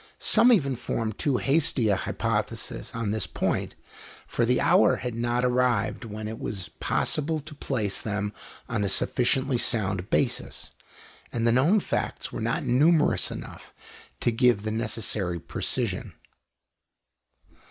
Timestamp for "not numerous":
12.41-13.29